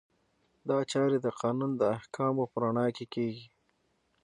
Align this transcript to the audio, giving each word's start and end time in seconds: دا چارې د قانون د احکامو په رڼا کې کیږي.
دا 0.69 0.77
چارې 0.91 1.17
د 1.21 1.27
قانون 1.41 1.71
د 1.77 1.81
احکامو 1.97 2.43
په 2.51 2.57
رڼا 2.63 2.87
کې 2.95 3.05
کیږي. 3.13 3.47